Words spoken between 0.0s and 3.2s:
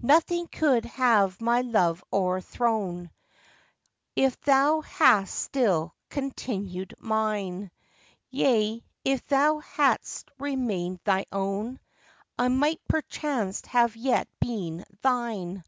Nothing could have my love o'erthrown,